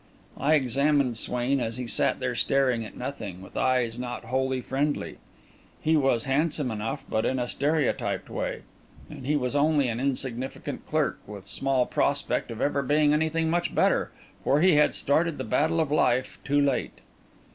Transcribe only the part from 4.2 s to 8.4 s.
wholly friendly. He was handsome enough, but in a stereotyped